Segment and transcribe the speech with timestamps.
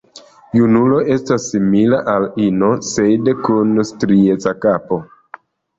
[0.59, 5.05] Junulo estas simila al ino, sed kun strieca kapo.